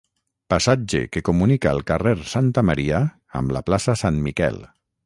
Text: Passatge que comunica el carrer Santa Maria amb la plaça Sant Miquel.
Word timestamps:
Passatge 0.53 1.01
que 1.17 1.23
comunica 1.29 1.75
el 1.77 1.83
carrer 1.91 2.15
Santa 2.35 2.65
Maria 2.71 3.05
amb 3.43 3.57
la 3.59 3.67
plaça 3.71 3.99
Sant 4.07 4.21
Miquel. 4.29 4.63